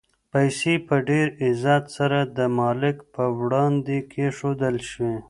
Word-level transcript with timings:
پیسې 0.33 0.73
په 0.87 0.95
ډېر 1.09 1.27
عزت 1.45 1.83
سره 1.97 2.19
د 2.37 2.39
مالک 2.59 2.97
په 3.13 3.23
وړاندې 3.39 3.97
کېښودل 4.11 4.75
شوې. 4.91 5.15